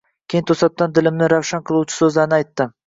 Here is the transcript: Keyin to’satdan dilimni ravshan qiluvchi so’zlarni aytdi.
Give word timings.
Keyin 0.33 0.47
to’satdan 0.51 0.95
dilimni 0.95 1.31
ravshan 1.37 1.67
qiluvchi 1.69 2.01
so’zlarni 2.03 2.41
aytdi. 2.43 2.71